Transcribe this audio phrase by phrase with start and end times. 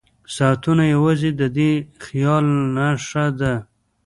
[0.35, 1.71] ساعتونه یوازې د دې
[2.03, 3.53] خیال نښه ده.